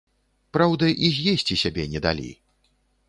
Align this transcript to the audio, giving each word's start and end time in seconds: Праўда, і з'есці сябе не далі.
Праўда, 0.57 0.89
і 1.07 1.11
з'есці 1.17 1.59
сябе 1.65 1.83
не 1.93 1.99
далі. 2.07 2.29